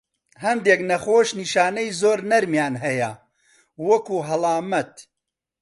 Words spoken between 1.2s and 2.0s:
نیشانەی